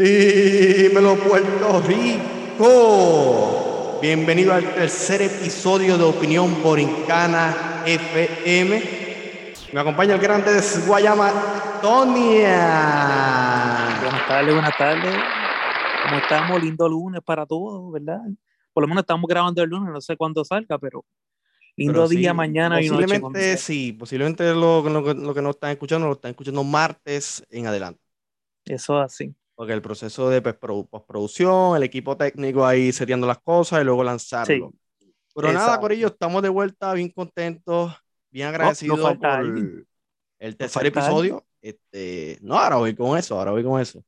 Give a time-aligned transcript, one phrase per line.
[0.00, 2.68] Dímelo Puerto Rico.
[4.00, 8.82] Bienvenido al tercer episodio de Opinión Borincana FM.
[9.74, 11.30] Me acompaña el grande de Guayama,
[11.82, 12.48] Tonia.
[14.00, 15.14] Buenas tardes, buenas tardes.
[16.04, 16.62] ¿Cómo estamos?
[16.62, 18.22] Lindo lunes para todos, ¿verdad?
[18.72, 21.04] Por lo menos estamos grabando el lunes, no sé cuándo salga, pero
[21.76, 23.02] lindo día mañana y noche.
[23.02, 27.66] Posiblemente sí, posiblemente lo, lo, lo que nos están escuchando lo están escuchando martes en
[27.66, 28.00] adelante.
[28.64, 29.34] Eso así.
[29.60, 34.72] Porque el proceso de postproducción, el equipo técnico ahí seteando las cosas y luego lanzarlo.
[35.34, 37.92] Pero nada, Corillo, estamos de vuelta bien contentos,
[38.30, 39.18] bien agradecidos por
[40.38, 41.44] el tercer episodio.
[41.60, 44.02] Este, no, ahora voy con eso, ahora voy con eso.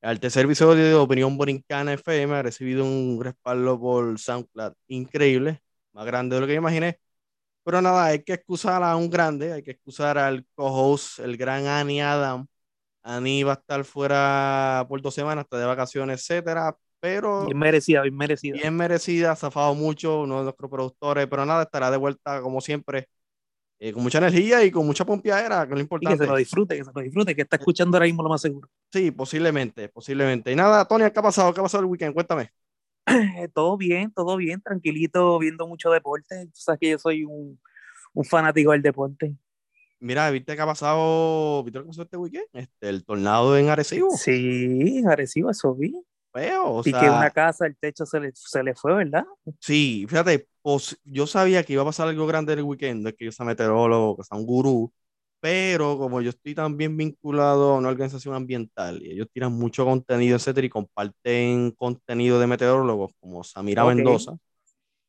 [0.00, 5.60] El tercer episodio de Opinión Borincana FM ha recibido un respaldo por SoundCloud increíble,
[5.92, 7.00] más grande de lo que imaginé.
[7.64, 11.66] Pero nada, hay que excusar a un grande, hay que excusar al co-host, el gran
[11.66, 12.46] Annie Adam,
[13.04, 17.44] Ani va a estar fuera por dos semanas, está de vacaciones, etcétera, pero...
[17.44, 18.56] Bien merecida, bien merecida.
[18.56, 22.62] Bien merecida, ha zafado mucho, uno de nuestros productores, pero nada, estará de vuelta como
[22.62, 23.08] siempre,
[23.78, 26.14] eh, con mucha energía y con mucha pompiadera, que es lo importante.
[26.14, 28.30] Y que se lo disfrute, que se lo disfrute, que está escuchando ahora mismo lo
[28.30, 28.70] más seguro.
[28.90, 30.50] Sí, posiblemente, posiblemente.
[30.50, 31.52] Y nada, Tony, ¿qué ha pasado?
[31.52, 32.14] ¿Qué ha pasado el weekend?
[32.14, 32.50] Cuéntame.
[33.52, 36.46] todo bien, todo bien, tranquilito, viendo mucho deporte.
[36.46, 37.60] Tú sabes que yo soy un,
[38.14, 39.36] un fanático del deporte.
[40.04, 41.64] Mira, ¿viste qué ha pasado?
[41.64, 42.44] ¿Viste lo que pasó este weekend?
[42.52, 44.10] Este, el tornado en Arecibo.
[44.10, 45.98] Sí, en Arecibo, eso vi.
[46.30, 49.24] Feo, o y que una casa, el techo se le, se le fue, ¿verdad?
[49.60, 53.24] Sí, fíjate, pues, yo sabía que iba a pasar algo grande el weekend, es que
[53.24, 54.92] yo soy meteorólogo, que soy un gurú,
[55.40, 60.36] pero como yo estoy también vinculado a una organización ambiental y ellos tiran mucho contenido,
[60.36, 64.36] etcétera, y comparten contenido de meteorólogos como Samira Mendoza,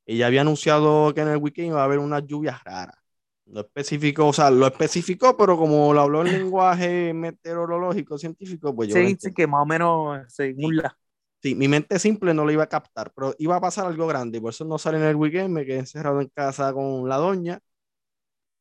[0.05, 3.04] ella había anunciado que en el weekend iba a haber unas lluvias raras.
[3.45, 8.89] No especificó, o sea, lo especificó, pero como lo habló en lenguaje meteorológico, científico, pues
[8.89, 8.95] yo.
[8.95, 10.97] Sí, sí, que más o menos según la.
[11.43, 14.41] Sí, mi mente simple no lo iba a captar, pero iba a pasar algo grande,
[14.41, 17.59] por eso no salí en el weekend, me quedé encerrado en casa con la doña.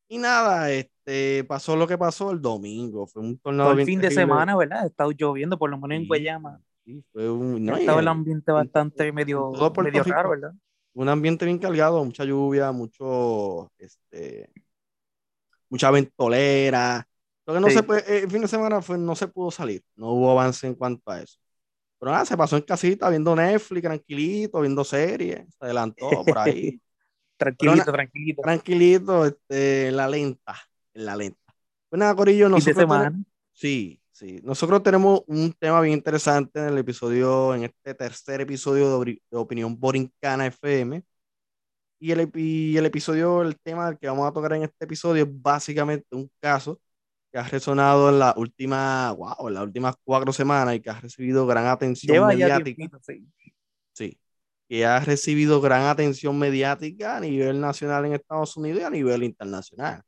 [0.07, 4.01] Y nada, este, pasó lo que pasó el domingo, fue un tornado Todo el fin
[4.01, 4.83] de semana, ¿verdad?
[4.83, 6.61] Ha estado lloviendo, por lo menos en Guayama.
[6.85, 7.65] Sí, fue un.
[7.65, 9.51] No, estaba el ambiente bastante medio,
[9.83, 10.53] medio raro, ¿verdad?
[10.93, 14.51] Un ambiente bien cargado, mucha lluvia, mucho, este,
[15.75, 17.05] mucha ventolera.
[17.47, 20.13] Lo que no se puede, el fin de semana fue, no se pudo salir, no
[20.13, 21.37] hubo avance en cuanto a eso.
[21.99, 26.81] Pero nada, se pasó en casita viendo Netflix, tranquilito, viendo series, se adelantó por ahí.
[27.37, 28.43] tranquilito, tranquilito.
[28.43, 30.55] Tranquilito, este, en la lenta,
[30.95, 31.55] en la lenta.
[31.89, 32.77] Pues nada, Corillo, nosotros.
[32.77, 33.13] semana?
[33.53, 34.41] sí, sí.
[34.45, 39.37] Nosotros tenemos un tema bien interesante en el episodio, en este tercer episodio de, de
[39.37, 41.03] Opinión Borincana FM
[42.05, 46.05] y el, el episodio, el tema que vamos a tocar en este episodio es básicamente
[46.11, 46.79] un caso
[47.33, 51.01] que ha resonado en la última, wow, en las últimas cuatro semanas y que ha
[51.01, 52.91] recibido gran atención mediática.
[53.01, 53.27] sí.
[53.95, 54.19] sí.
[54.69, 59.23] que ha recibido gran atención mediática a nivel nacional en Estados Unidos y a nivel
[59.23, 60.03] internacional.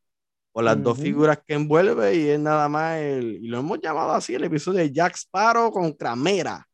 [0.53, 4.13] Por las dos figuras que envuelve y es nada más el, y lo hemos llamado
[4.13, 6.69] así, el episodio de Jack Sparrow con Cramera,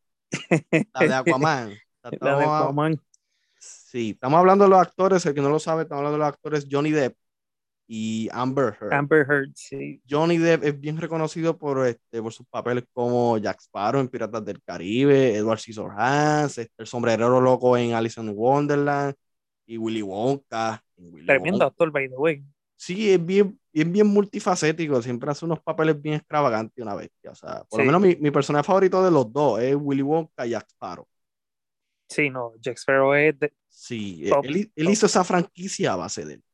[0.92, 1.74] la de Aquaman.
[2.02, 3.00] la de Aquaman.
[3.92, 6.28] Sí, estamos hablando de los actores, el que no lo sabe, estamos hablando de los
[6.32, 7.14] actores Johnny Depp
[7.86, 8.94] y Amber Heard.
[8.94, 10.00] Amber Heard, sí.
[10.08, 14.42] Johnny Depp es bien reconocido por, este, por sus papeles como Jack Sparrow en Piratas
[14.46, 19.12] del Caribe, Edward Scissorhands, este, el sombrerero loco en Alice in Wonderland
[19.66, 20.82] y Willy Wonka.
[21.26, 22.42] Tremendo actor, by the way.
[22.74, 27.32] Sí, es bien, bien, bien multifacético, siempre hace unos papeles bien extravagantes una bestia.
[27.32, 30.46] O sea, por lo menos mi, mi personaje favorito de los dos es Willy Wonka
[30.46, 31.06] y Jack Sparrow.
[32.12, 33.52] Sí, no, Jack Sparrow es de,
[33.82, 36.44] Sí, él, hizo esa franquicia a base de él.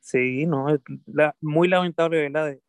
[0.00, 0.66] Sí, no,
[1.40, 2.46] muy lamentable, ¿verdad?
[2.46, 2.62] De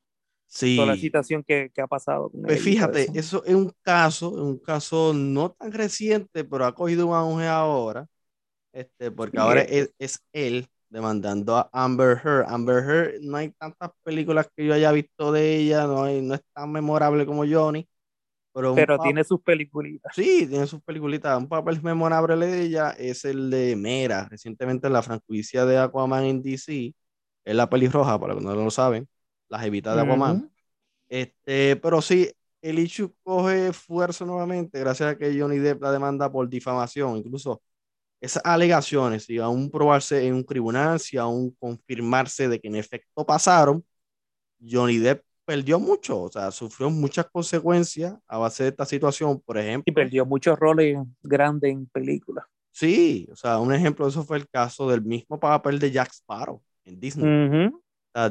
[0.46, 0.75] sí.
[0.75, 2.29] toda la situación que, que ha pasado.
[2.29, 3.13] pues fíjate, eso.
[3.16, 3.46] eso.
[3.46, 8.07] es un caso, un caso no tan reciente, pero ha cogido un auge ahora,
[8.73, 12.46] este, porque ahora es, es, él demandando a Amber Heard.
[12.47, 16.35] Amber Heard, no hay tantas películas que yo haya visto de ella, no, hay, no
[16.35, 17.88] es tan memorable como Johnny,
[18.55, 20.16] pero, tiene sus peliculitas.
[20.16, 21.37] Sí, tiene sus peliculitas.
[21.37, 26.23] Un papel memorable de ella es el de Mera, recientemente en la franquicia de Aquaman
[26.23, 26.96] en DC.
[27.43, 29.09] Es la pelirroja, para los que no lo saben,
[29.49, 30.49] la jevita de Aquaman.
[31.09, 32.31] este, pero sí,
[32.61, 37.17] el issue coge fuerza nuevamente gracias a que Johnny Depp la demanda por difamación.
[37.17, 37.61] Incluso
[38.22, 43.25] esas alegaciones, si aún probarse en un tribunal, si aún confirmarse de que en efecto
[43.25, 43.84] pasaron,
[44.59, 49.58] Johnny Depp perdió mucho, o sea, sufrió muchas consecuencias a base de esta situación, por
[49.58, 49.84] ejemplo.
[49.86, 52.46] Y perdió muchos roles grandes en películas.
[52.72, 56.12] Sí, o sea, un ejemplo de eso fue el caso del mismo papel de Jack
[56.12, 57.72] Sparrow en Disney.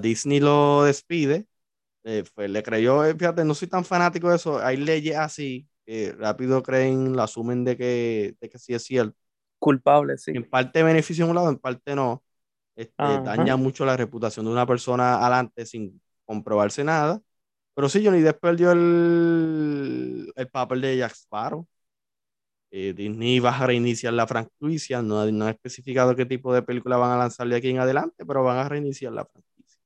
[0.01, 1.47] Disney lo despide,
[2.05, 5.67] eh, le creyó, eh, fíjate, no soy tan fanático de eso, hay leyes así,
[6.19, 9.17] rápido creen, lo asumen de que, de que sí es cierto.
[9.59, 10.33] Culpable, sí.
[10.35, 12.23] En parte beneficia un lado, en parte no.
[12.77, 17.21] Este, daña mucho la reputación de una persona adelante sin comprobarse nada.
[17.75, 21.67] Pero sí, Johnny Depp perdió el, el papel de Jack Sparrow.
[22.71, 26.97] Eh, Disney va a reiniciar la franquicia, no, no ha especificado qué tipo de película
[26.97, 29.81] van a lanzar de aquí en adelante, pero van a reiniciar la franquicia.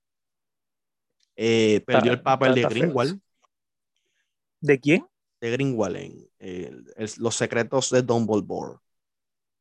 [1.36, 3.20] Eh, perdió el papel de Greenwald.
[4.60, 5.06] ¿De quién?
[5.40, 5.96] De Greenwald
[6.38, 6.84] en
[7.18, 8.78] Los secretos de Dumbledore.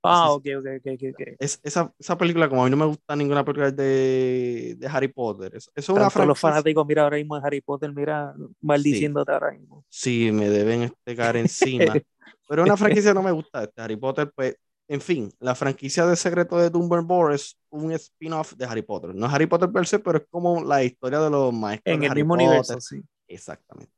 [0.07, 1.27] Ah, ok, ok, ok, ok.
[1.39, 5.07] Es, esa, esa, película, como a mí no me gusta ninguna película de, de Harry
[5.07, 6.25] Potter, eso, es una franquicia.
[6.25, 9.85] los fanáticos, mira, ahora mismo de Harry Potter, mira, maldiciéndote ahora mismo.
[9.89, 11.93] Sí, me deben este caer encima.
[12.47, 13.63] Pero una franquicia no me gusta.
[13.63, 14.55] Este Harry Potter, pues,
[14.87, 19.13] en fin, la franquicia de Secreto de Dumbledore es un spin-off de Harry Potter.
[19.13, 21.93] No es Harry Potter per se, pero es como la historia de los maestros.
[21.93, 23.01] En el mismo universo, sí.
[23.27, 23.96] Exactamente.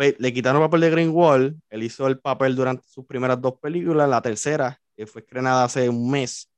[0.00, 1.60] Pues, le quitaron el papel de Greenwald.
[1.68, 4.08] Él hizo el papel durante sus primeras dos películas.
[4.08, 6.50] La tercera, que fue estrenada hace un mes,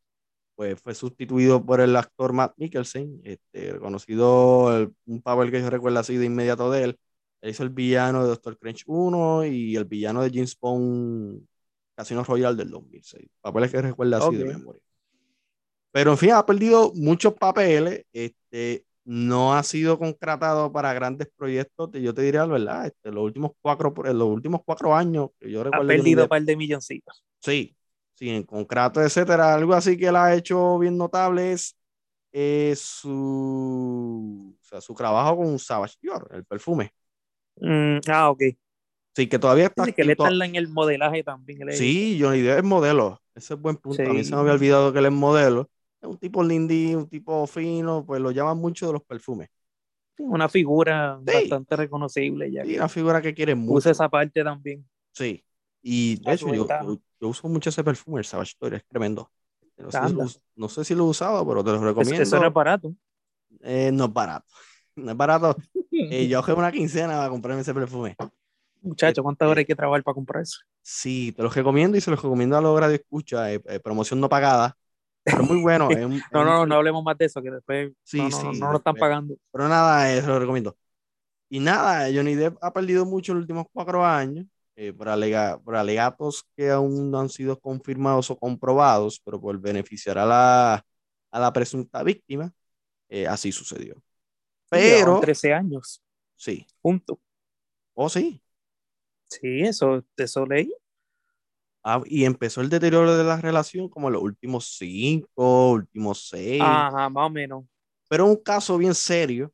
[0.54, 5.98] pues fue sustituido por el actor Matt Mikkelsen, este, conocido, un papel que yo recuerdo
[5.98, 6.98] así de inmediato de él,
[7.40, 11.44] él hizo el villano de Doctor Strange 1 y el villano de James Bond
[11.96, 13.28] Casino Royale del 2006.
[13.40, 14.82] Papeles que recuerda así de memoria.
[15.90, 18.06] Pero en fin, ha perdido muchos papeles.
[18.12, 21.90] Este, no ha sido concretado para grandes proyectos.
[21.92, 25.64] Yo te diría la verdad, este, los, últimos cuatro, los últimos cuatro años que yo
[25.64, 25.84] recuerdo.
[25.84, 27.24] Ha perdido un par de milloncitos.
[27.40, 27.76] Sí,
[28.14, 29.54] sí, en concreto, etcétera.
[29.54, 31.76] Algo así que él ha hecho bien notable es
[32.32, 36.92] eh, su, o sea, su trabajo con Savage Dior, el perfume.
[37.56, 38.42] Mm, ah, ok.
[39.14, 39.84] Sí, que todavía está.
[39.84, 41.70] Sí, que le están en el modelaje también.
[41.72, 43.20] Sí, Johnny Depp es modelo.
[43.34, 44.02] Ese es buen punto.
[44.02, 45.68] A mí se me había olvidado que él es modelo.
[46.02, 49.48] Un tipo lindy, un tipo fino, pues lo llaman mucho de los perfumes.
[50.18, 52.50] una figura bastante reconocible.
[52.50, 53.74] Ya sí, una figura que quiere mucho.
[53.74, 54.84] Usa esa parte también.
[55.12, 55.44] Sí.
[55.80, 56.66] Y de hecho, yo,
[57.20, 59.30] yo, uso mucho ese perfume, el Savage es tremendo.
[59.76, 62.22] No sé, si lo, no sé, si lo, usaba, pero te lo recomiendo.
[62.22, 62.94] Eso es barato.
[63.60, 64.46] Eh, no es barato.
[64.96, 65.56] No es barato.
[65.94, 68.16] Eh, yo cogí una quincena para comprarme ese perfume.
[68.80, 70.58] Muchacho, ¿cuántas horas hay que trabajar para comprar eso?
[70.80, 74.18] Sí, te los recomiendo y se los recomiendo a los de escucha, eh, eh, promoción
[74.18, 74.76] no pagada.
[75.24, 75.88] Pero muy bueno.
[76.32, 78.94] no, no, no hablemos más de eso, que después sí, no, sí, no, lo están
[78.94, 79.36] pagando.
[79.50, 80.76] Pero nada, eso lo recomiendo.
[81.48, 84.46] Y nada, Johnny Depp ha perdido mucho en los últimos cuatro años
[84.96, 85.06] por,
[85.62, 90.86] por, alegatos que aún no han sido confirmados o comprobados, pero por beneficiar a la,
[91.30, 92.52] a la presunta víctima,
[93.28, 94.02] así sucedió.
[94.70, 95.20] Pero.
[95.20, 96.02] 13 años.
[96.34, 96.66] Sí.
[96.80, 97.20] Punto.
[97.94, 98.42] ¿Oh, sí?
[99.28, 100.72] Sí, eso, eso leí.
[101.84, 106.62] Ah, y empezó el deterioro de la relación como en los últimos cinco, últimos seis.
[106.62, 107.64] Ajá, más o menos.
[108.08, 109.52] Pero un caso bien serio,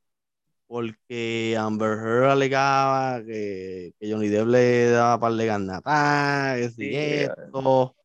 [0.66, 6.96] porque Amber Heard alegaba que, que Johnny Depp le daba para de ataques sí, y
[6.96, 7.96] esto.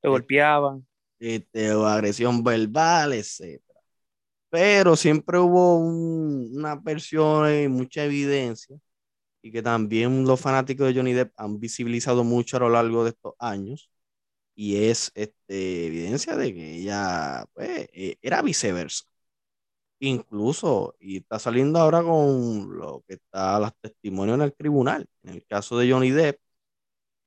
[0.00, 0.86] Te golpeaban.
[1.18, 3.60] Este, agresión verbal, etc
[4.50, 8.78] pero siempre hubo una versión y mucha evidencia
[9.42, 13.10] y que también los fanáticos de Johnny Depp han visibilizado mucho a lo largo de
[13.10, 13.90] estos años
[14.54, 19.04] y es este, evidencia de que ella pues, e, era viceversa.
[20.00, 25.34] Incluso, y está saliendo ahora con lo que está los testimonios en el tribunal, en
[25.34, 26.40] el caso de Johnny Depp,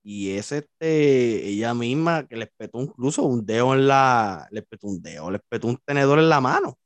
[0.04, 4.88] y es este, ella misma que le petó incluso un dedo en la, le petó
[4.88, 6.78] un dedo, le petó un tenedor en la mano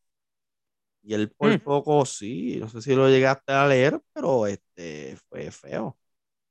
[1.06, 1.60] y él por mm.
[1.60, 5.98] poco sí, no sé si lo llegaste a leer, pero este fue feo.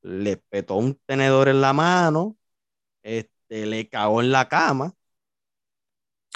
[0.02, 2.36] Le petó un tenedor en la mano,
[3.02, 4.94] este, le cagó en la cama.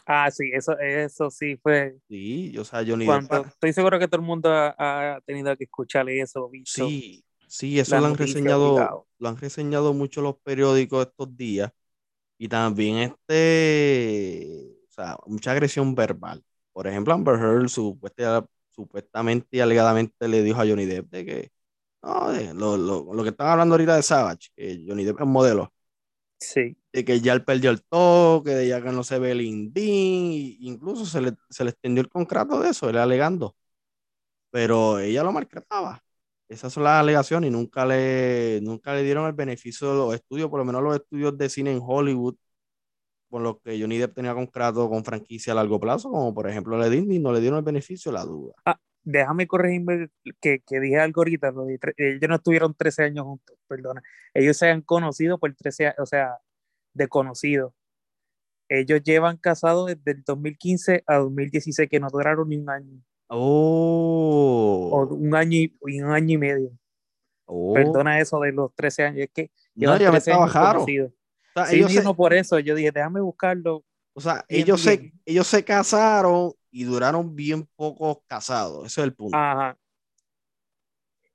[0.04, 1.96] Ah, sí, eso, eso sí fue.
[2.08, 6.20] Sí, o sea, yo ni Estoy seguro que todo el mundo ha, tenido que escucharle
[6.20, 11.70] eso, Sí, sí, eso lo han reseñado, lo han reseñado mucho los periódicos estos días.
[12.36, 16.42] Y también este, o sea, mucha agresión verbal.
[16.78, 17.68] Por ejemplo, Amber Heard
[18.70, 21.52] supuestamente y alegadamente le dijo a Johnny Depp de que
[22.02, 25.72] no, lo, lo, lo, que están hablando ahorita de Savage, que Johnny Depp es modelo.
[26.38, 26.76] Sí.
[26.92, 30.56] De que ya él perdió el toque, de ya que no se ve el indín,
[30.60, 33.56] incluso se le, se le extendió el contrato de eso, él alegando.
[34.52, 36.00] Pero ella lo maltrataba.
[36.48, 40.48] Esas son las alegaciones y nunca le, nunca le dieron el beneficio de los estudios,
[40.48, 42.36] por lo menos los estudios de cine en Hollywood,
[43.28, 46.78] por lo que Johnny Depp tenía contrato con franquicia a largo plazo, como por ejemplo
[46.78, 48.54] la Disney, no le dieron el beneficio la duda.
[48.64, 50.08] Ah, déjame corregirme
[50.40, 51.52] que, que dije algo ahorita,
[51.96, 54.02] ellos no estuvieron 13 años juntos, perdona.
[54.34, 56.38] Ellos se han conocido por 13 años, o sea,
[56.94, 57.74] de conocido.
[58.68, 63.02] Ellos llevan casados desde el 2015 a 2016, que no duraron ni un año.
[63.28, 64.90] Oh.
[64.92, 66.70] O un año y, un año y medio.
[67.46, 67.72] Oh.
[67.72, 70.48] Perdona eso de los 13 años, es que no, ya me estaba
[71.66, 73.84] sea, ellos no por eso, yo dije, déjame buscarlo.
[74.14, 79.14] O sea, ellos se, ellos se casaron y duraron bien pocos casados, ese es el
[79.14, 79.36] punto.
[79.36, 79.76] Ajá.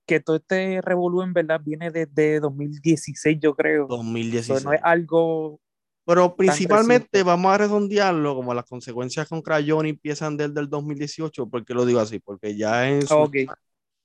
[0.05, 3.87] Que todo este revolú en verdad viene desde 2016, yo creo.
[3.87, 4.65] 2016.
[4.65, 5.61] no es algo
[6.05, 11.73] pero principalmente vamos a redondearlo como las consecuencias con Crayon empiezan desde el 2018, porque
[11.73, 13.29] lo digo así, porque ya en su,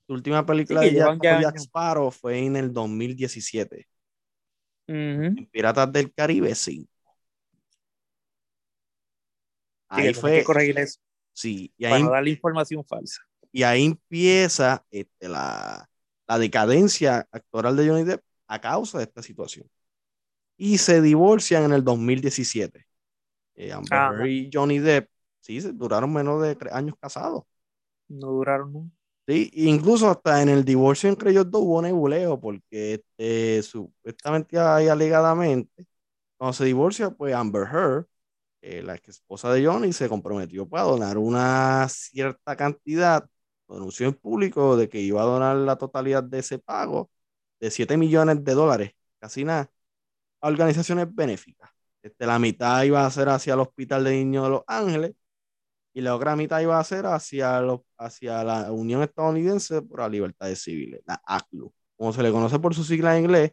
[0.07, 3.85] última película de Jack, Sparrow fue en el 2017.
[4.89, 6.89] En Piratas del Caribe 5.
[9.89, 10.43] Ahí fue.
[10.43, 10.99] corregir eso.
[11.33, 13.21] Sí, y ahí, para darle información falsa.
[13.51, 15.89] Y ahí empieza este, la,
[16.27, 19.67] la decadencia actoral de Johnny Depp a causa de esta situación
[20.57, 22.85] y se divorcian en el 2017.
[23.55, 27.43] Eh, Amber y Johnny Depp, sí, duraron menos de tres años casados.
[28.09, 28.91] No duraron,
[29.29, 34.87] Sí, incluso hasta en el divorcio entre ellos dos hubo nebuleo, porque este, supuestamente y
[34.87, 35.85] alegadamente,
[36.37, 38.07] cuando se divorcia, pues Amber Heard,
[38.61, 43.29] eh, la esposa de Johnny, se comprometió para donar una cierta cantidad,
[43.69, 47.11] anunció en público de que iba a donar la totalidad de ese pago
[47.59, 49.71] de 7 millones de dólares, casi nada,
[50.41, 51.71] organizaciones benéficas.
[52.01, 55.13] Este, la mitad iba a ser hacia el Hospital de Niños de Los Ángeles
[55.99, 57.61] y la otra mitad iba a ser hacia,
[57.97, 62.73] hacia la Unión Estadounidense por las Libertades Civiles, la ACLU, como se le conoce por
[62.73, 63.51] su sigla en inglés.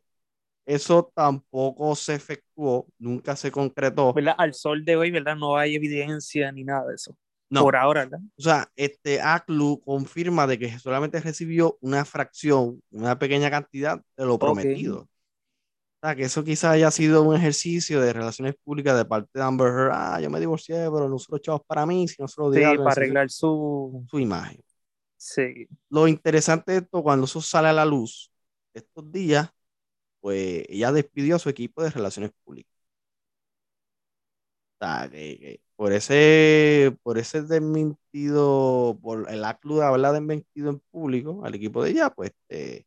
[0.64, 4.14] Eso tampoco se efectuó, nunca se concretó.
[4.38, 5.34] Al sol de hoy, ¿verdad?
[5.34, 7.16] No hay evidencia ni nada de eso.
[7.50, 7.62] No.
[7.62, 8.20] Por ahora, ¿verdad?
[8.38, 14.24] O sea, este ACLU confirma de que solamente recibió una fracción, una pequeña cantidad de
[14.24, 15.08] lo prometido
[16.14, 19.90] que eso quizás haya sido un ejercicio de relaciones públicas de parte de Amber Heard.
[19.92, 23.30] Ah, yo me divorcié, pero no solo chavos para mí, sino solo sí, para arreglar
[23.30, 24.04] su...
[24.08, 24.60] su imagen.
[25.16, 25.66] Sí.
[25.88, 28.30] Lo interesante de esto, cuando eso sale a la luz,
[28.74, 29.50] estos días,
[30.20, 32.72] pues ella despidió a su equipo de relaciones públicas.
[34.78, 40.80] O sea, que, por ese, por ese desmentido, por el acto de haberla desmentido en
[40.90, 42.84] público al equipo de ella, pues, eh,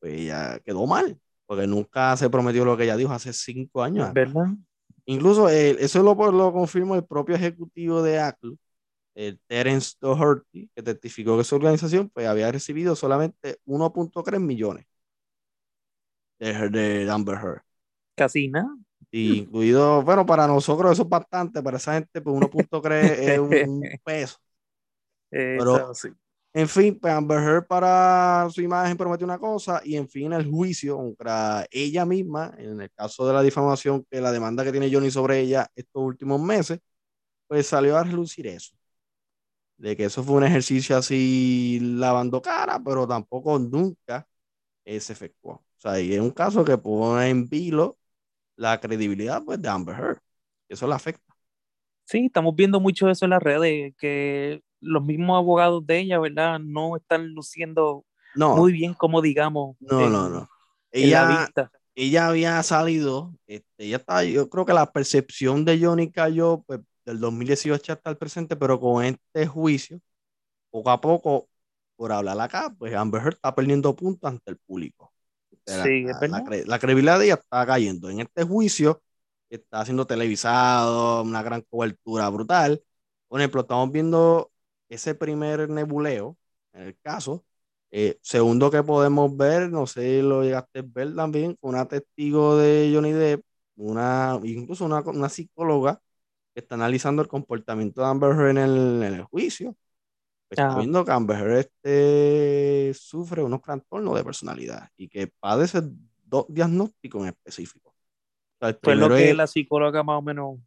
[0.00, 1.20] pues ella quedó mal
[1.50, 4.12] porque nunca se prometió lo que ella dijo hace cinco años.
[4.12, 4.50] ¿Verdad?
[5.04, 8.52] Incluso eso lo, lo confirmó el propio ejecutivo de Apple,
[9.16, 14.86] el Terence Doherty, que testificó que su organización pues, había recibido solamente 1.3 millones
[16.38, 17.62] de, de Amber Heard.
[18.14, 18.72] Casi nada.
[19.10, 24.38] incluido, bueno, para nosotros eso es bastante, para esa gente pues 1.3 es un, peso.
[25.28, 26.10] Pero, sí.
[26.52, 30.50] En fin, pues Amber Heard para su imagen prometió una cosa y en fin el
[30.50, 34.92] juicio contra ella misma, en el caso de la difamación, que la demanda que tiene
[34.92, 36.80] Johnny sobre ella estos últimos meses,
[37.48, 38.74] pues salió a relucir eso.
[39.76, 44.26] De que eso fue un ejercicio así lavando cara, pero tampoco nunca
[44.84, 45.52] se efectuó.
[45.52, 47.98] O sea, y es un caso que pone en vilo
[48.56, 50.20] la credibilidad pues, de Amber Heard.
[50.68, 51.34] Eso la afecta.
[52.04, 56.58] Sí, estamos viendo mucho eso en las redes, que los mismos abogados de ella, ¿verdad?
[56.58, 59.76] No están luciendo muy bien, como digamos.
[59.80, 60.48] No, no, no.
[60.90, 61.48] Ella,
[61.94, 66.80] ella había salido, este, ella está, yo creo que la percepción de Johnny cayó pues,
[67.04, 70.00] del 2018 hasta el presente, pero con este juicio,
[70.70, 71.48] poco a poco,
[71.96, 75.12] por hablar acá, pues Amber Heard está perdiendo puntos ante el público.
[75.66, 78.08] Sí, la, la, credibilidad de ella está cayendo.
[78.10, 79.02] En este juicio
[79.50, 82.82] está siendo televisado, una gran cobertura brutal.
[83.28, 84.50] Por ejemplo, estamos viendo
[84.90, 86.36] ese primer nebuleo,
[86.72, 87.44] en el caso.
[87.90, 92.56] Eh, segundo que podemos ver, no sé si lo llegaste a ver también, una testigo
[92.58, 93.42] de Johnny Depp,
[93.76, 96.00] una, incluso una, una psicóloga
[96.54, 99.74] que está analizando el comportamiento de Amber Heard en el, en el juicio.
[100.50, 105.80] Está viendo que Amber Heard este, sufre unos trastornos de personalidad y que padece
[106.24, 107.94] dos diagnósticos en específico.
[108.82, 110.58] Fue lo que la psicóloga más o menos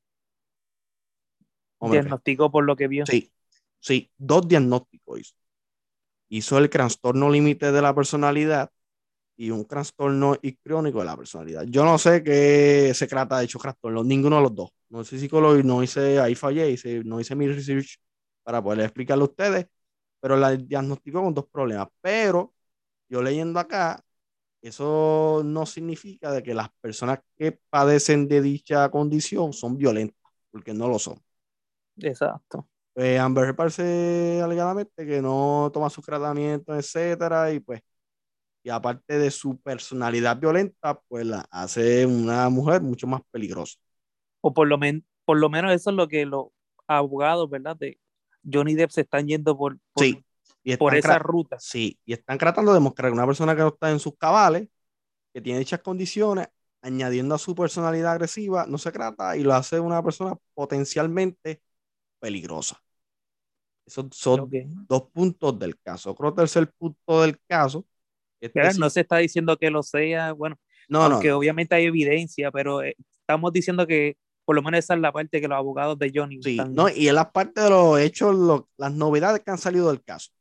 [1.82, 3.06] diagnosticó por lo que vio.
[3.06, 3.33] Sí,
[3.84, 5.36] Sí, dos diagnósticos hizo.
[6.30, 8.72] Hizo el trastorno límite de la personalidad
[9.38, 11.66] y un trastorno crónico de la personalidad.
[11.68, 14.70] Yo no sé qué se trata de hecho trastorno, ninguno de los dos.
[14.90, 16.75] No soy psicólogo y no hice, ahí fallé,
[17.06, 17.98] no hice mi research
[18.44, 19.68] para poder explicarle a ustedes,
[20.22, 21.88] pero la diagnosticó con dos problemas.
[22.02, 22.54] Pero
[23.10, 24.04] yo leyendo acá,
[24.62, 30.18] eso no significa de que las personas que padecen de dicha condición son violentas,
[30.52, 31.22] porque no lo son.
[31.98, 32.68] Exacto.
[32.94, 37.82] Pues Amber parece alegadamente que no toma su tratamiento, etcétera, y pues,
[38.64, 43.78] y aparte de su personalidad violenta, pues la hace una mujer mucho más peligrosa.
[44.42, 44.80] O por lo,
[45.26, 46.48] por lo menos eso es lo que los
[46.88, 47.76] abogados, ¿verdad?
[47.76, 48.00] De
[48.52, 50.24] Johnny Depp se están yendo por, sí.
[50.78, 51.58] por esa ruta.
[51.60, 54.70] Sí, y están tratando de demostrar que una persona que no está en sus cabales,
[55.34, 56.48] que tiene dichas condiciones,
[56.82, 61.62] añadiendo a su personalidad agresiva, no se trata y lo hace una persona potencialmente
[62.24, 62.82] peligrosa.
[63.86, 64.50] Esos son
[64.88, 66.15] dos puntos del caso.
[66.15, 67.86] Creo que el tercer punto del caso.
[68.39, 72.82] Este no se está diciendo que lo sea, bueno, no, aunque obviamente hay evidencia, pero
[72.82, 74.15] eh, estamos diciendo que
[74.46, 76.42] por lo menos esa es la parte que los abogados de Johnny.
[76.42, 80.01] Sí, no, y es la parte de los hechos, las novedades que han salido del
[80.01, 80.32] caso.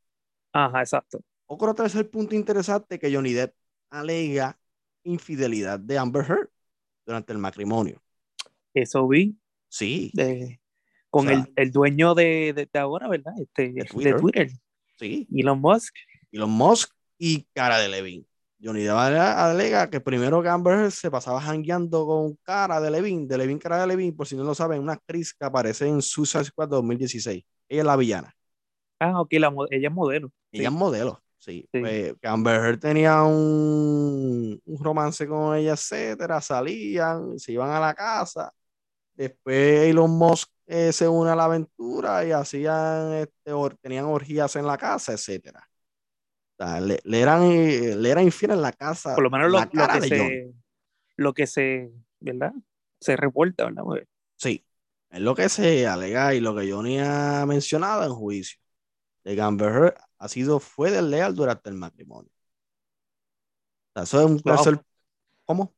[0.53, 1.21] Ajá, exacto.
[1.47, 3.55] Otro tercer punto interesante que Johnny Depp
[3.91, 4.57] alega
[5.03, 6.49] infidelidad de Amber Heard
[7.05, 8.01] durante el matrimonio.
[8.73, 9.37] Eso vi.
[9.69, 10.13] Sí.
[11.13, 13.35] Con el, el, dueño de, de, ahora, ¿verdad?
[13.39, 14.51] Este, de, Twitter.
[14.99, 15.29] Sí.
[15.31, 15.95] Elon Musk.
[16.33, 18.27] Elon Musk y Cara de Levin.
[18.65, 23.29] Johnny Depp alega que primero que Amber Heard se pasaba jangueando con Cara de Levin,
[23.29, 26.01] de Levin Cara de Levin, por si no lo saben, una actriz que aparece en
[26.01, 27.45] Suicide Squad 2016.
[27.69, 28.35] Ella es la villana.
[28.99, 29.49] Ah, ok, ella
[29.89, 30.33] es modelo.
[30.51, 31.69] Ella es modelo, sí.
[31.71, 37.81] Pues, que Amber Heard tenía un, un, romance con ella, etcétera, salían, se iban a
[37.81, 38.51] la casa.
[39.15, 44.67] Después Elon Musk eh, se une a la aventura y hacían, este, tenían orgías en
[44.67, 45.69] la casa, etcétera
[46.81, 49.15] le, eran, le eran infiel en la casa.
[49.15, 50.55] Por lo menos lo, que, se,
[51.17, 52.53] lo que se, ¿verdad?
[53.01, 53.85] Se reporta, ¿verdad?
[54.37, 54.65] Sí,
[55.11, 58.59] es lo que se alega y lo que Johnny ha mencionado en juicio.
[59.25, 62.31] De Gamber ha sido, fue desleal durante el matrimonio.
[63.95, 64.81] eso es un
[65.45, 65.75] ¿Cómo?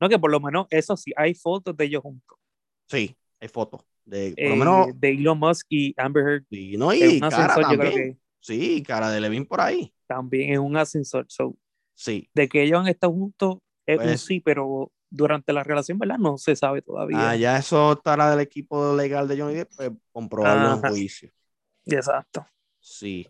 [0.00, 2.38] No, que por lo menos eso sí, hay fotos de ellos juntos.
[2.86, 3.82] Sí, hay fotos.
[4.04, 6.44] De, por lo eh, menos, de Elon Musk y Amber Heard.
[6.48, 8.20] Sí, no, y cara también.
[8.40, 11.26] Sí, cara de Levin por ahí también es un ascensor.
[11.94, 12.30] sí.
[12.34, 16.18] De que ellos han estado juntos es un pues sí, pero durante la relación, ¿verdad?
[16.18, 17.30] No se sabe todavía.
[17.30, 21.30] Ah, ya eso estará del equipo legal de Johnny Depp, pues comprobarlo en juicio.
[21.84, 22.46] Exacto.
[22.80, 23.28] Sí.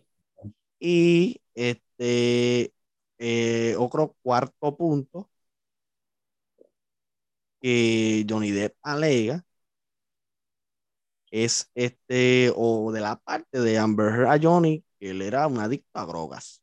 [0.79, 2.73] Y este
[3.19, 5.29] eh, otro cuarto punto
[7.61, 9.43] que Johnny Depp alega
[11.31, 15.59] es este, o de la parte de Amber Heard a Johnny, que él era un
[15.59, 16.61] adicto a drogas.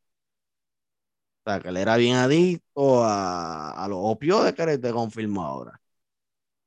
[1.47, 5.81] O sea, que él era bien adicto a, a los opioides que te confirmo ahora.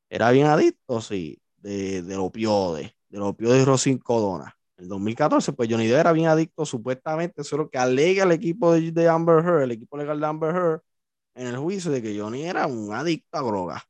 [0.09, 4.57] Era bien adicto, sí, de, de opioides, de los opioides rosincodona.
[4.77, 8.23] En el 2014, pues Johnny Depp era bien adicto, supuestamente, eso es lo que alega
[8.23, 10.81] el equipo de, Amber Heard, el equipo legal de Amber Heard,
[11.35, 13.83] en el juicio de que Johnny era un adicto a drogas.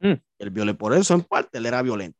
[0.00, 0.14] Mm.
[0.38, 2.17] El por eso, en parte, él era violento.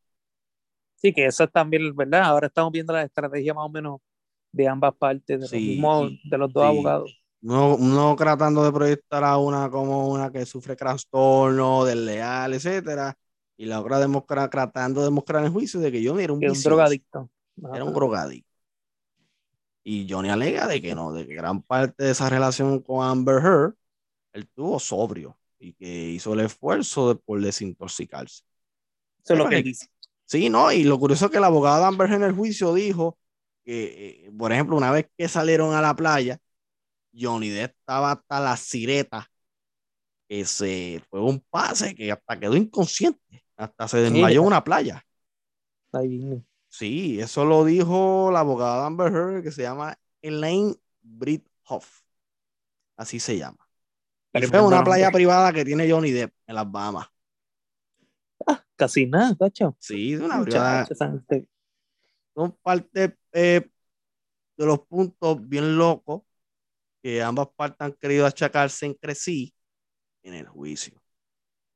[0.99, 2.25] Sí, que eso es también, ¿verdad?
[2.25, 4.01] Ahora estamos viendo la estrategia más o menos
[4.51, 7.23] de ambas partes, de, los, de los dos abogados.
[7.41, 13.17] No, tratando de proyectar a una como una que sufre trastorno, desleal, etcétera,
[13.57, 16.63] y la otra tratando de demostrar en el juicio de que Johnny era un, un
[16.63, 17.31] drogadicto.
[17.73, 18.49] Era un drogadicto.
[19.85, 23.37] Y Johnny alega de que no, de que gran parte de esa relación con Amber
[23.37, 23.75] Heard,
[24.33, 28.43] él tuvo sobrio y que hizo el esfuerzo de, por desintoxicarse.
[29.25, 29.87] Eso es lo que él dice.
[30.29, 33.19] Sí, no, y lo curioso es que el abogado de Amber en el juicio dijo
[33.65, 36.39] que, eh, por ejemplo, una vez que salieron a la playa,
[37.19, 39.31] Johnny Depp estaba hasta la sireta,
[40.29, 45.03] que se fue un pase que hasta quedó inconsciente, hasta se desmayó en una playa.
[46.69, 52.03] Sí, eso lo dijo la abogada Amber Heard, que se llama Elaine Brithoff.
[52.99, 53.67] Así se llama.
[54.35, 57.09] es una playa privada que tiene Johnny Depp en las Bahamas.
[58.79, 59.77] Casi nada, cacho.
[59.81, 60.87] Sí, es una.
[62.35, 63.69] Son parte eh,
[64.57, 66.23] de los puntos bien locos
[67.03, 69.55] que ambas partes han querido achacarse entre sí
[70.23, 71.01] en el juicio.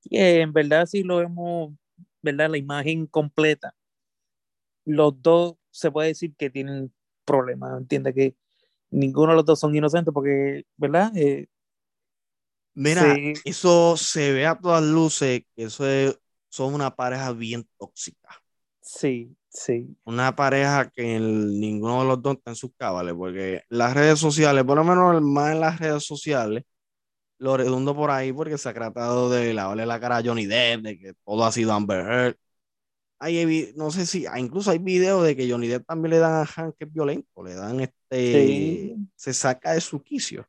[0.05, 1.75] Y en verdad, si lo vemos,
[2.23, 2.51] ¿verdad?
[2.51, 3.75] La imagen completa,
[4.85, 6.93] los dos se puede decir que tienen
[7.25, 8.37] problemas, entiende que
[8.91, 11.13] ninguno de los dos son inocentes porque, ¿verdad?
[11.17, 11.49] Eh,
[12.75, 15.85] Mira, eso se ve a todas luces que eso
[16.53, 18.29] son una pareja bien tóxica.
[18.81, 19.95] Sí, Sí.
[20.05, 24.65] Una pareja que ninguno de los dos está en sus cabales, porque las redes sociales,
[24.65, 26.65] por lo menos más en las redes sociales,
[27.39, 30.83] lo redundo por ahí porque se ha tratado de lavarle la cara a Johnny Depp,
[30.83, 32.37] de que todo ha sido Amber Heard.
[33.19, 36.43] Hay, no sé si, ah, incluso hay videos de que Johnny Depp también le dan
[36.43, 40.47] a Hank que es violento, le dan este, se saca de su quicio.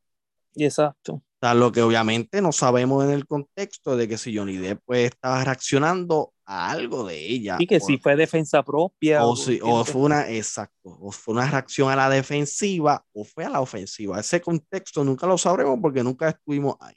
[0.56, 5.06] Exacto lo que obviamente no sabemos en el contexto de que si Johnny Depp pues,
[5.06, 7.56] estaba reaccionando a algo de ella.
[7.58, 9.24] Y que si fue defensa propia.
[9.24, 13.44] O, si, o fue una, exacto, o fue una reacción a la defensiva o fue
[13.44, 14.20] a la ofensiva.
[14.20, 16.94] Ese contexto nunca lo sabremos porque nunca estuvimos ahí.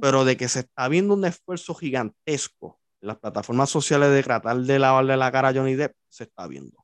[0.00, 4.58] Pero de que se está viendo un esfuerzo gigantesco en las plataformas sociales de tratar
[4.58, 6.83] de lavarle la cara a Johnny Depp, se está viendo.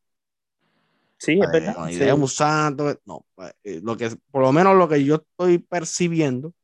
[1.20, 2.14] Sí, es verdad.
[2.14, 2.98] un santo.
[3.04, 6.54] No, pues, eh, lo que, por lo menos lo que yo estoy percibiendo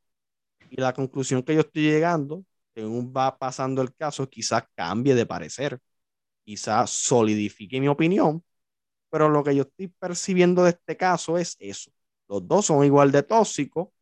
[0.71, 2.43] y la conclusión que yo estoy llegando,
[2.75, 5.79] según va pasando el caso, quizás cambie de parecer,
[6.43, 8.43] quizás solidifique mi opinión,
[9.11, 11.91] pero lo que yo estoy percibiendo de este caso es eso.
[12.27, 13.93] Los dos son igual de tóxicos, o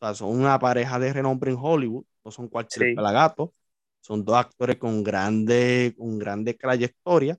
[0.00, 3.54] sea, son una pareja de renombre en Hollywood, no son cualquier pelagato,
[4.00, 7.38] son dos actores con grande, con grande trayectoria,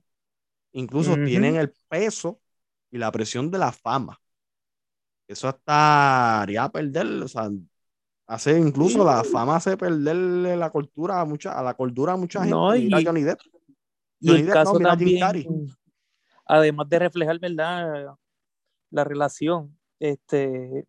[0.72, 2.40] incluso tienen el peso
[2.96, 4.18] y la presión de la fama.
[5.28, 7.50] Eso hasta haría perder, o sea,
[8.26, 12.40] hace incluso la fama hace perderle la cultura a mucha, a la cordura a mucha
[12.40, 12.54] gente.
[12.54, 13.40] No, y, Johnny Depp.
[14.22, 15.22] Johnny Depp, caso también,
[16.46, 18.16] además de reflejar, ¿verdad?
[18.90, 20.86] La relación, este,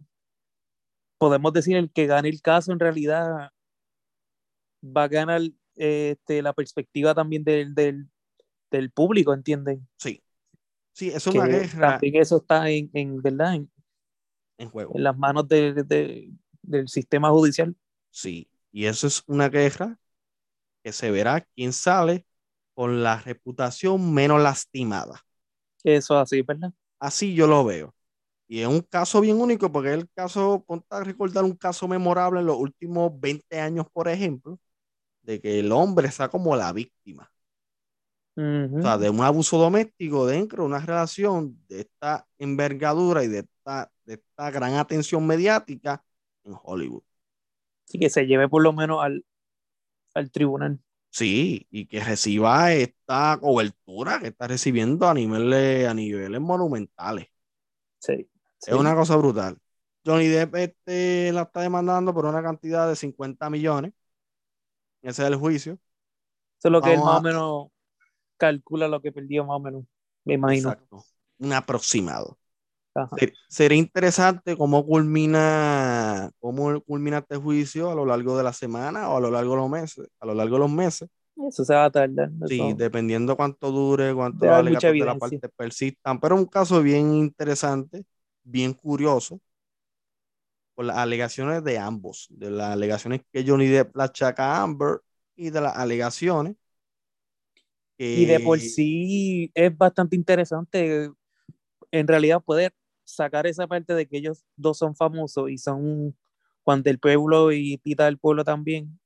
[1.18, 3.52] podemos decir el que gane el caso en realidad
[4.82, 5.42] va a ganar
[5.76, 8.08] este, la perspectiva también del, del,
[8.72, 9.88] del público, ¿entienden?
[9.98, 10.22] Sí.
[10.98, 11.92] Sí, eso es una guerra.
[11.92, 13.54] También eso está en, en ¿verdad?
[14.58, 14.94] En, juego.
[14.96, 16.32] En las manos de,
[16.64, 17.76] del sistema judicial.
[18.10, 20.00] Sí, y eso es una guerra
[20.84, 22.26] que se verá quién sale
[22.74, 25.24] con la reputación menos lastimada.
[25.84, 26.74] Eso así, ¿verdad?
[26.98, 27.94] Así yo lo veo.
[28.48, 31.88] Y es un caso bien único porque es el caso, ponte a recordar un caso
[31.88, 34.60] memorable en los últimos 20 años, por ejemplo,
[35.22, 37.32] de que el hombre está como la víctima.
[38.38, 43.40] O sea, de un abuso doméstico dentro de una relación de esta envergadura y de
[43.40, 46.04] esta, de esta gran atención mediática
[46.44, 47.04] en Hollywood.
[47.86, 49.26] Sí, que se lleve por lo menos al,
[50.14, 50.80] al tribunal.
[51.10, 57.28] Sí, y que reciba esta cobertura que está recibiendo a niveles, a niveles monumentales.
[58.00, 58.28] Sí,
[58.66, 59.58] Es una cosa brutal.
[60.06, 63.94] Johnny Depp este, la está demandando por una cantidad de 50 millones.
[65.02, 65.80] Ese es el juicio.
[66.60, 67.68] Eso es lo que él más o menos
[68.38, 69.84] calcula lo que perdió más o menos,
[70.24, 70.70] me imagino.
[70.70, 71.04] Exacto.
[71.40, 72.38] Un aproximado.
[73.48, 79.18] Sería interesante cómo culmina, cómo culmina este juicio a lo largo de la semana o
[79.18, 80.08] a lo largo de los meses.
[80.20, 81.08] A lo largo de los meses.
[81.48, 82.32] Eso se va a tardar.
[82.48, 86.20] Sí, dependiendo cuánto dure, cuánto los de la parte persistan.
[86.20, 88.04] Pero es un caso bien interesante,
[88.44, 89.40] bien curioso,
[90.74, 95.02] por las alegaciones de ambos, de las alegaciones que Johnny Depp la chaca a Amber
[95.36, 96.56] y de las alegaciones.
[97.98, 101.10] Y de por sí es bastante interesante
[101.92, 106.16] en realidad poder sacar esa parte de que ellos dos son famosos y son
[106.64, 109.00] Juan del Pueblo y Tita del Pueblo también,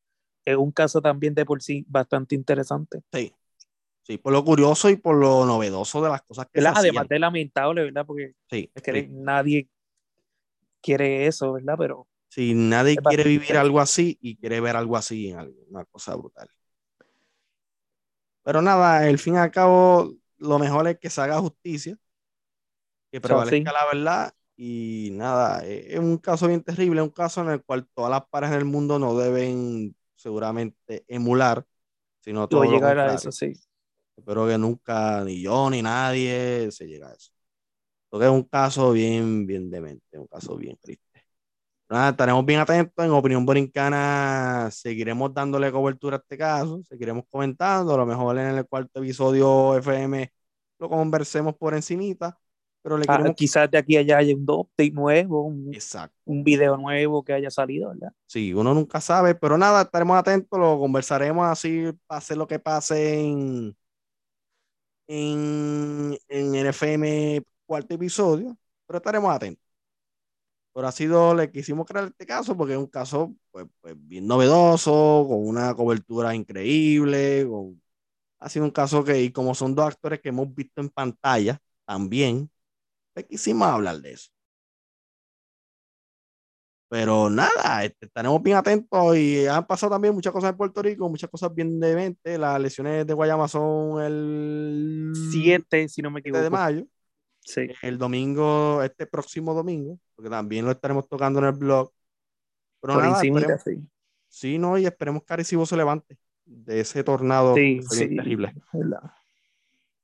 [0.45, 3.04] es un caso también de por sí bastante interesante.
[3.13, 3.32] Sí,
[4.01, 7.19] sí, por lo curioso y por lo novedoso de las cosas que se Además de
[7.19, 8.06] lamentable, ¿verdad?
[8.06, 9.69] Porque sí, es que nadie
[10.82, 11.75] quiere eso, ¿verdad?
[11.77, 12.08] Pero...
[12.30, 16.15] Sí, nadie quiere vivir algo así y quiere ver algo así en algo, una cosa
[16.15, 16.49] brutal.
[18.43, 21.97] Pero nada, al fin y al cabo, lo mejor es que se haga justicia
[23.12, 27.49] que prevalezca la verdad y nada, e, es un caso bien terrible, un caso en
[27.49, 31.65] el cual todas las parejas del mundo no deben seguramente emular,
[32.21, 33.54] sino todo llegar a eso, sí.
[34.17, 37.32] Espero que nunca, ni yo ni nadie, se llegue a eso.
[38.10, 41.11] Porque es un caso bien, bien demente, un caso bien triste.
[41.91, 43.04] Nada, estaremos bien atentos.
[43.04, 47.93] En Opinión Borincana seguiremos dándole cobertura a este caso, seguiremos comentando.
[47.93, 50.32] A lo mejor en el cuarto episodio FM
[50.80, 52.39] lo conversemos por encimita.
[52.82, 55.69] Pero le ah, quizás de aquí allá haya un update nuevo, un,
[56.25, 58.13] un video nuevo que haya salido, ¿verdad?
[58.25, 63.19] Sí, uno nunca sabe, pero nada, estaremos atentos, lo conversaremos así, pase lo que pase
[63.19, 63.75] en,
[65.08, 69.71] en, en el FM cuarto episodio, pero estaremos atentos.
[70.74, 74.26] Pero ha sido, le quisimos crear este caso porque es un caso pues, pues bien
[74.28, 77.46] novedoso, con una cobertura increíble,
[78.40, 81.60] ha sido un caso que, y como son dos actores que hemos visto en pantalla
[81.86, 82.50] también,
[83.30, 84.32] quisimos hablar de eso.
[86.90, 91.08] Pero nada, este, estaremos bien atentos y han pasado también muchas cosas en Puerto Rico,
[91.08, 92.38] muchas cosas bien de mente.
[92.38, 96.44] Las lesiones de Guayama son el 7, si no me equivoco.
[96.44, 96.86] de mayo.
[97.41, 97.67] Sí.
[97.82, 101.91] El domingo, este próximo domingo, porque también lo estaremos tocando en el blog.
[102.80, 103.19] Pero Por nada,
[103.60, 103.77] sí.
[104.27, 104.58] sí.
[104.58, 107.82] no, y esperemos que Arecibo se levante de ese tornado sí,
[108.15, 108.54] terrible.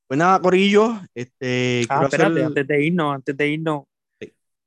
[0.08, 1.86] Pues nada, Corillo, este.
[1.90, 3.84] Ah, espérate, antes de irnos, antes de irnos,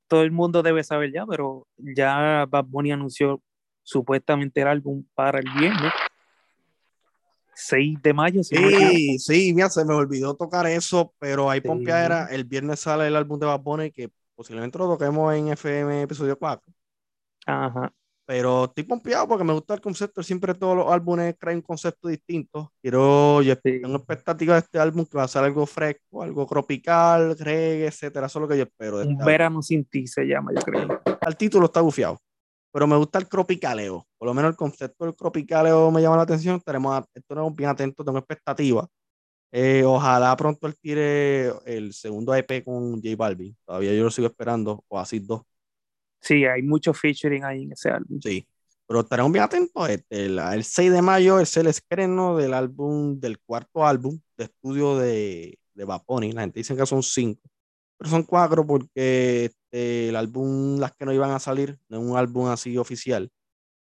[0.07, 3.41] todo el mundo debe saber ya, pero ya Bad Bunny anunció
[3.83, 5.93] supuestamente el álbum para el viernes.
[7.61, 8.43] 6 de mayo.
[8.43, 11.69] sí, sí, mira, se me olvidó tocar eso, pero ahí sí.
[11.87, 16.03] era, el viernes sale el álbum de Bad Bunny que posiblemente lo toquemos en FM
[16.03, 16.73] episodio 4.
[17.47, 17.93] Ajá.
[18.27, 20.23] pero estoy pompeado porque me gusta el concepto.
[20.23, 22.73] Siempre todos los álbumes traen un concepto distinto.
[22.81, 27.37] Quiero, yo tengo expectativas de este álbum que va a ser algo fresco, algo tropical,
[27.39, 28.27] reggae, etcétera.
[28.27, 29.03] Eso es lo que yo espero.
[29.03, 31.01] un este verano sin ti se llama, yo creo.
[31.21, 32.19] El título está bufiado,
[32.73, 34.07] pero me gusta el tropicaleo.
[34.19, 36.57] Por lo menos el concepto del tropicaleo me llama la atención.
[36.57, 38.87] Estaremos, estaremos bien atentos, tengo expectativas.
[39.53, 43.57] Eh, ojalá pronto él tire el segundo EP con J Balvin.
[43.65, 45.43] Todavía yo lo sigo esperando, o así dos.
[46.21, 48.21] Sí, hay mucho featuring ahí en ese álbum.
[48.21, 48.47] Sí,
[48.87, 49.89] pero estaremos bien atentos.
[49.89, 54.99] Este, el, 6 de mayo es el estreno del álbum, del cuarto álbum de estudio
[54.99, 56.33] de, de Vaponi.
[56.33, 57.43] La gente dice que son cinco,
[57.97, 62.05] pero son cuatro porque este, el álbum, las que no iban a salir, no es
[62.05, 63.31] un álbum así oficial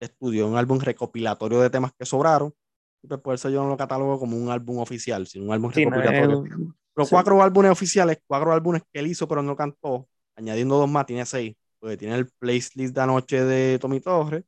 [0.00, 2.54] de estudio, es un álbum recopilatorio de temas que sobraron.
[3.02, 5.70] Y pues por eso yo no lo catalogo como un álbum oficial, sino un álbum
[5.70, 6.44] recopilatorio.
[6.94, 11.06] pero cuatro álbumes oficiales, cuatro álbumes que él hizo pero no cantó, añadiendo dos más,
[11.06, 14.44] tiene seis porque tiene el playlist de anoche de Tommy Torres,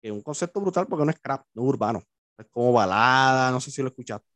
[0.00, 2.02] que es un concepto brutal porque no es crap, no es urbano.
[2.38, 4.26] Es como balada, no sé si lo escuchaste.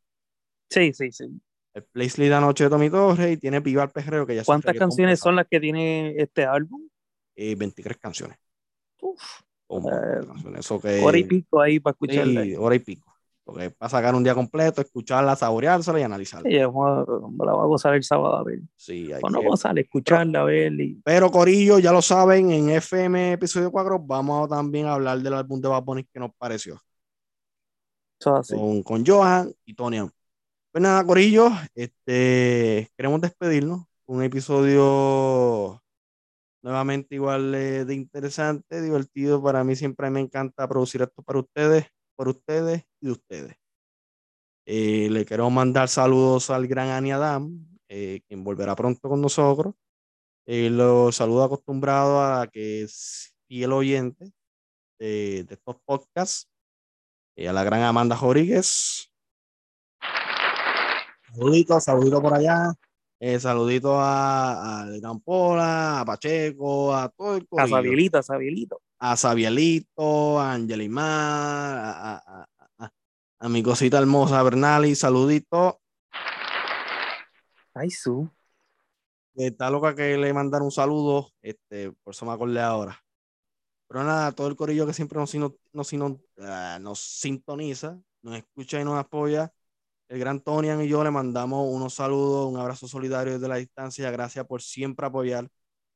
[0.69, 1.41] Sí, sí, sí.
[1.75, 4.77] El playlist de anoche de Tommy Torres y tiene Viva el Pejerreo que ya ¿Cuántas
[4.77, 6.87] canciones son las que tiene este álbum?
[7.35, 8.37] 23 eh, canciones.
[9.01, 9.41] Uf.
[9.69, 12.43] Eh, hora y pico ahí para escucharla.
[12.43, 13.13] Sí, hora y pico.
[13.43, 16.49] Porque para sacar un día completo, escucharla, saboreársela y analizarla.
[16.49, 18.59] Sí, vamos a, la vamos a gozar el sábado a ver.
[18.77, 20.71] Sí, hay bueno, vamos a escucharla, a ver.
[21.03, 25.33] Pero Corillo, ya lo saben, en FM episodio 4 vamos a también a hablar del
[25.33, 26.79] álbum de Bad Bunny que nos pareció.
[28.17, 29.99] Con, con Johan y Tony.
[30.75, 33.85] Pues nada, Corillo, este, queremos despedirnos.
[34.07, 35.81] Un episodio
[36.61, 39.41] nuevamente igual de interesante, divertido.
[39.41, 41.85] Para mí siempre me encanta producir esto para ustedes
[42.17, 43.55] por ustedes y de ustedes.
[44.65, 47.57] Eh, le quiero mandar saludos al gran Ani Adam,
[47.87, 49.75] eh, quien volverá pronto con nosotros.
[50.45, 50.69] Eh,
[51.13, 54.33] saludo acostumbrado a que es fiel oyente
[54.99, 56.49] de, estos podcasts.
[57.37, 59.14] a la gran Amanda Rodríguez.
[61.35, 62.73] Saluditos, saluditos por allá.
[63.39, 67.75] saluditos a, a Gran Pola, a Pacheco, a todo el corillo.
[67.75, 72.47] A Sabielito, a Sabielito a Sabielito, a Angelimar, a,
[73.39, 75.81] a, mi cosita hermosa Bernali, saludito.
[77.73, 78.29] Ay, su.
[79.35, 82.97] Está loca que le mandar un saludo, este, por eso me acordé ahora.
[83.87, 85.93] Pero nada, todo el corillo que siempre nos, nos,
[86.39, 89.51] ah, nos sintoniza, nos escucha y nos apoya.
[90.07, 94.11] El gran Tonian y yo le mandamos unos saludos, un abrazo solidario desde la distancia.
[94.11, 95.49] Gracias por siempre apoyar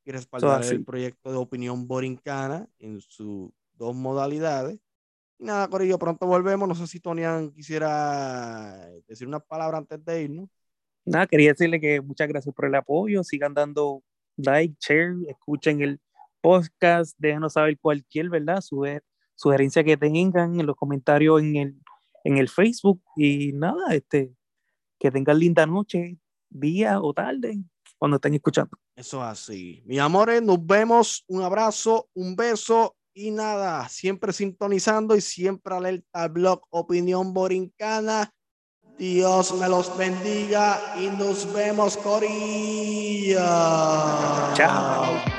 [0.04, 4.80] y respaldar el proyecto de opinión borincana en sus dos modalidades.
[5.38, 6.68] Y nada, Corillo, pronto volvemos.
[6.68, 10.50] No sé si Tonian quisiera decir una palabra antes de irnos.
[11.06, 13.24] Nada, quería decirle que muchas gracias por el apoyo.
[13.24, 14.04] Sigan dando
[14.38, 16.00] like, share, escuchen el
[16.42, 18.64] podcast, déjenos saber cualquier, ¿verdad?
[19.36, 21.82] sugerencia que tengan en los comentarios en el,
[22.24, 23.02] en el Facebook.
[23.16, 24.34] Y nada, este,
[25.00, 26.18] que tengan linda noche,
[26.50, 27.60] día o tarde
[27.98, 28.78] cuando estén escuchando.
[28.96, 29.84] Eso es así.
[29.86, 31.24] Mis amores, nos vemos.
[31.28, 38.32] Un abrazo, un beso y nada, siempre sintonizando y siempre alerta al blog Opinión Borincana.
[38.98, 43.44] Dios me los bendiga y nos vemos, Corilla.
[44.54, 45.39] Chao.